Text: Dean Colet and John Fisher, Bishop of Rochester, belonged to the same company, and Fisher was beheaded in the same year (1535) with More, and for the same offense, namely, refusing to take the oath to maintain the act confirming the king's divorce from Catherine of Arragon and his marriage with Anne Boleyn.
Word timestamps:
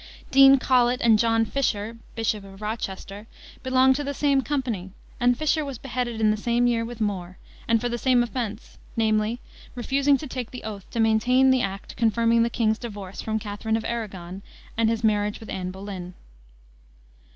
Dean 0.31 0.57
Colet 0.57 0.99
and 1.01 1.19
John 1.19 1.45
Fisher, 1.45 1.95
Bishop 2.15 2.43
of 2.43 2.59
Rochester, 2.59 3.27
belonged 3.61 3.95
to 3.97 4.03
the 4.03 4.15
same 4.15 4.41
company, 4.41 4.89
and 5.19 5.37
Fisher 5.37 5.63
was 5.63 5.77
beheaded 5.77 6.19
in 6.19 6.31
the 6.31 6.37
same 6.37 6.65
year 6.65 6.83
(1535) 6.83 6.87
with 6.87 7.07
More, 7.07 7.37
and 7.67 7.79
for 7.79 7.87
the 7.87 7.99
same 7.99 8.23
offense, 8.23 8.79
namely, 8.97 9.41
refusing 9.75 10.17
to 10.17 10.25
take 10.25 10.49
the 10.49 10.63
oath 10.63 10.89
to 10.89 10.99
maintain 10.99 11.51
the 11.51 11.61
act 11.61 11.95
confirming 11.97 12.41
the 12.41 12.49
king's 12.49 12.79
divorce 12.79 13.21
from 13.21 13.37
Catherine 13.37 13.77
of 13.77 13.85
Arragon 13.85 14.41
and 14.75 14.89
his 14.89 15.03
marriage 15.03 15.39
with 15.39 15.49
Anne 15.51 15.69
Boleyn. 15.69 16.15